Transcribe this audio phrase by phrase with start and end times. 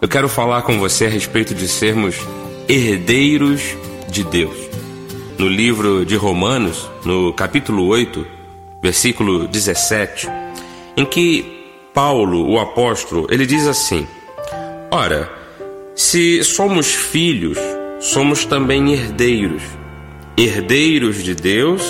[0.00, 2.16] eu quero falar com você a respeito de sermos
[2.68, 3.76] herdeiros
[4.08, 4.56] de Deus.
[5.36, 8.24] No livro de Romanos, no capítulo 8,
[8.80, 10.28] versículo 17,
[10.96, 14.06] em que Paulo, o apóstolo, ele diz assim:
[14.90, 15.30] Ora,
[15.96, 17.58] se somos filhos,
[18.00, 19.62] somos também herdeiros,
[20.36, 21.82] herdeiros de Deus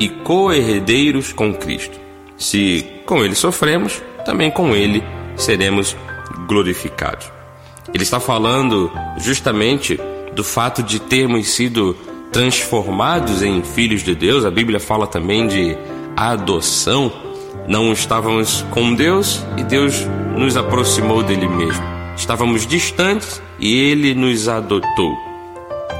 [0.00, 2.00] e co-herdeiros com Cristo.
[2.36, 5.02] Se com ele sofremos, também com ele
[5.36, 5.96] seremos
[6.48, 7.41] glorificados.
[7.92, 9.98] Ele está falando justamente
[10.34, 11.96] do fato de termos sido
[12.30, 14.44] transformados em filhos de Deus.
[14.44, 15.76] A Bíblia fala também de
[16.16, 17.12] adoção.
[17.68, 20.06] Não estávamos com Deus e Deus
[20.36, 21.82] nos aproximou dele mesmo.
[22.16, 25.16] Estávamos distantes e ele nos adotou.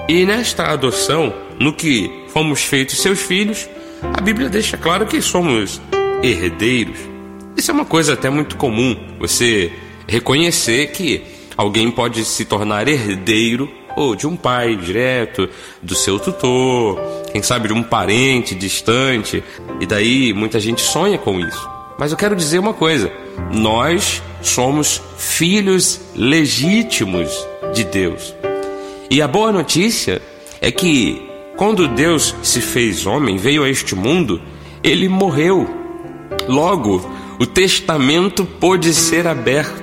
[0.08, 3.68] E nesta adoção, no que fomos feitos seus filhos,
[4.02, 5.80] a Bíblia deixa claro que somos
[6.22, 6.98] herdeiros.
[7.56, 9.70] Isso é uma coisa até muito comum, você
[10.06, 11.22] reconhecer que
[11.56, 15.48] Alguém pode se tornar herdeiro ou de um pai direto,
[15.82, 16.98] do seu tutor,
[17.30, 19.44] quem sabe de um parente distante,
[19.80, 21.70] e daí muita gente sonha com isso.
[21.98, 23.12] Mas eu quero dizer uma coisa:
[23.52, 27.28] nós somos filhos legítimos
[27.74, 28.34] de Deus.
[29.10, 30.22] E a boa notícia
[30.60, 31.22] é que
[31.56, 34.40] quando Deus se fez homem, veio a este mundo,
[34.82, 35.68] ele morreu.
[36.48, 39.81] Logo, o testamento pôde ser aberto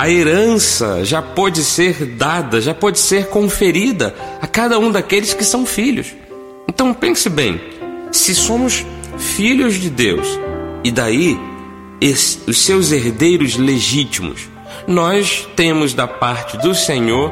[0.00, 5.44] a herança já pode ser dada, já pode ser conferida a cada um daqueles que
[5.44, 6.14] são filhos.
[6.66, 7.60] Então pense bem:
[8.10, 8.82] se somos
[9.18, 10.26] filhos de Deus
[10.82, 11.38] e daí
[12.48, 14.48] os seus herdeiros legítimos,
[14.88, 17.30] nós temos da parte do Senhor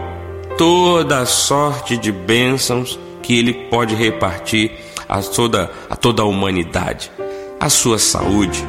[0.59, 4.73] toda a sorte de bênçãos que Ele pode repartir
[5.09, 7.11] a toda a, toda a humanidade,
[7.59, 8.63] a sua saúde,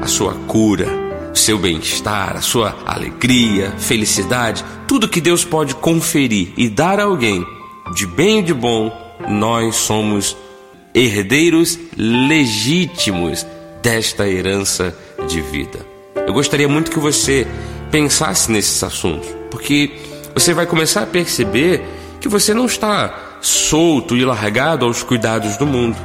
[0.00, 1.01] a sua cura
[1.34, 7.44] seu bem-estar, a sua alegria, felicidade, tudo que Deus pode conferir e dar a alguém
[7.94, 8.90] de bem e de bom,
[9.28, 10.36] nós somos
[10.94, 13.46] herdeiros legítimos
[13.82, 15.84] desta herança de vida.
[16.26, 17.46] Eu gostaria muito que você
[17.90, 19.90] pensasse nesses assuntos, porque
[20.34, 21.82] você vai começar a perceber
[22.20, 25.96] que você não está solto e largado aos cuidados do mundo.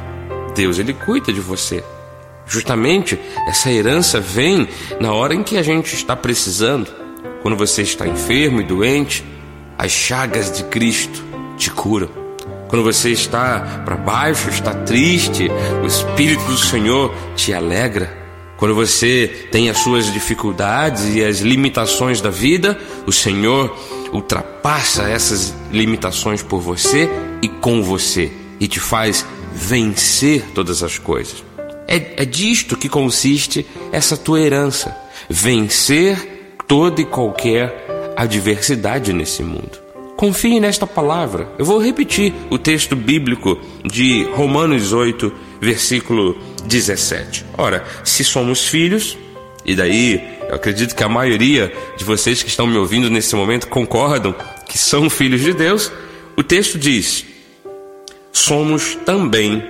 [0.54, 1.84] Deus ele cuida de você.
[2.48, 4.66] Justamente essa herança vem
[4.98, 6.90] na hora em que a gente está precisando.
[7.42, 9.24] Quando você está enfermo e doente,
[9.76, 11.22] as chagas de Cristo
[11.56, 12.08] te curam.
[12.68, 15.48] Quando você está para baixo, está triste,
[15.82, 18.16] o Espírito do Senhor te alegra.
[18.56, 23.74] Quando você tem as suas dificuldades e as limitações da vida, o Senhor
[24.12, 27.08] ultrapassa essas limitações por você
[27.40, 31.47] e com você e te faz vencer todas as coisas.
[31.88, 34.94] É, é disto que consiste essa tua herança:
[35.28, 39.78] vencer toda e qualquer adversidade nesse mundo.
[40.16, 41.48] Confie nesta palavra.
[41.58, 47.46] Eu vou repetir o texto bíblico de Romanos 8, versículo 17.
[47.56, 49.16] Ora, se somos filhos,
[49.64, 53.68] e daí eu acredito que a maioria de vocês que estão me ouvindo nesse momento
[53.68, 54.34] concordam
[54.68, 55.90] que são filhos de Deus,
[56.36, 57.24] o texto diz:
[58.32, 59.62] somos também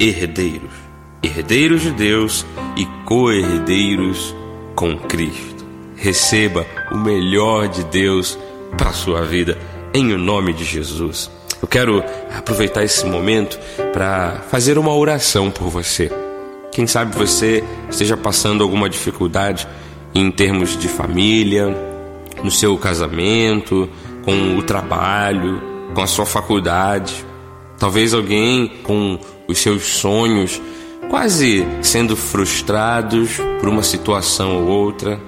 [0.00, 0.89] herdeiros
[1.22, 4.34] herdeiros de Deus e co-herdeiros
[4.74, 5.66] com Cristo.
[5.96, 8.38] Receba o melhor de Deus
[8.76, 9.58] para a sua vida,
[9.92, 11.30] em o nome de Jesus.
[11.60, 12.02] Eu quero
[12.34, 13.58] aproveitar esse momento
[13.92, 16.10] para fazer uma oração por você.
[16.72, 19.68] Quem sabe você esteja passando alguma dificuldade
[20.14, 21.76] em termos de família,
[22.42, 23.88] no seu casamento,
[24.24, 25.60] com o trabalho,
[25.94, 27.26] com a sua faculdade.
[27.78, 30.60] Talvez alguém com os seus sonhos
[31.10, 35.20] quase sendo frustrados por uma situação ou outra.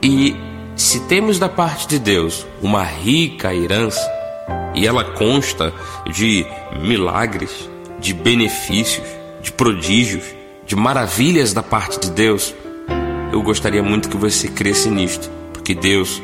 [0.00, 0.36] E
[0.76, 4.00] se temos da parte de Deus uma rica herança,
[4.72, 5.74] e ela consta
[6.12, 6.46] de
[6.80, 9.04] milagres, de benefícios,
[9.42, 10.22] de prodígios,
[10.64, 12.54] de maravilhas da parte de Deus,
[13.32, 16.22] eu gostaria muito que você cresce nisto, porque Deus,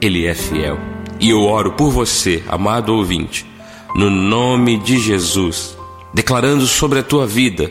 [0.00, 0.78] Ele é fiel.
[1.20, 3.46] E eu oro por você, amado ouvinte,
[3.94, 5.76] no nome de Jesus,
[6.12, 7.70] declarando sobre a tua vida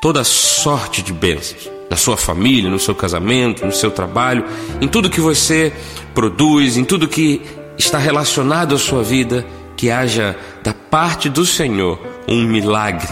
[0.00, 4.44] toda sorte de bênçãos na sua família, no seu casamento, no seu trabalho,
[4.80, 5.72] em tudo que você
[6.14, 7.42] produz, em tudo que
[7.76, 9.44] está relacionado à sua vida,
[9.76, 11.98] que haja da parte do Senhor
[12.28, 13.08] um milagre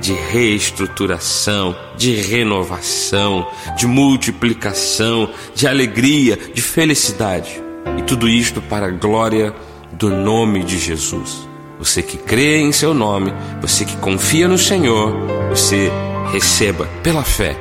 [0.00, 7.62] de reestruturação, de renovação, de multiplicação, de alegria, de felicidade.
[7.98, 9.54] E tudo isto para a glória
[9.92, 11.48] do nome de Jesus.
[11.78, 15.14] Você que crê em seu nome, você que confia no Senhor,
[15.48, 15.90] você
[16.32, 17.56] receba pela fé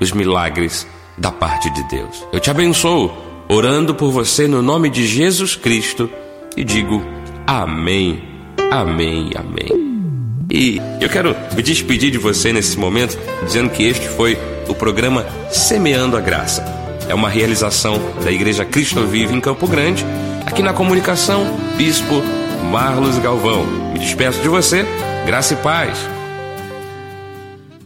[0.00, 0.86] os milagres
[1.16, 2.26] da parte de Deus.
[2.32, 3.12] Eu te abençoo
[3.48, 6.10] orando por você no nome de Jesus Cristo
[6.56, 7.02] e digo
[7.46, 8.22] amém,
[8.70, 9.84] amém, amém.
[10.50, 14.38] E eu quero me despedir de você nesse momento dizendo que este foi
[14.68, 16.64] o programa Semeando a Graça.
[17.08, 20.04] É uma realização da Igreja Cristo Vive em Campo Grande,
[20.46, 21.44] aqui na comunicação
[21.76, 22.22] Bispo
[22.70, 23.66] Marlos Galvão.
[23.92, 24.86] Me despeço de você,
[25.26, 26.13] graça e paz.